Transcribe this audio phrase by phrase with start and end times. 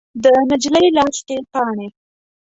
[0.23, 1.87] د نجلۍ لاس کې پاڼې